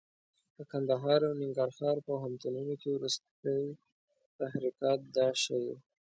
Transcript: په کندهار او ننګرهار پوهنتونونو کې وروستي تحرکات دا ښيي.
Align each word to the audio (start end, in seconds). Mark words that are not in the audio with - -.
په 0.55 0.63
کندهار 0.71 1.19
او 1.27 1.33
ننګرهار 1.41 1.97
پوهنتونونو 2.07 2.73
کې 2.81 2.89
وروستي 2.91 3.59
تحرکات 4.39 4.99
دا 5.17 5.27
ښيي. 5.41 5.73